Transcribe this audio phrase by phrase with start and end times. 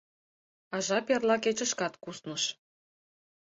[0.75, 2.43] А жап эрла кечышкат кусныш.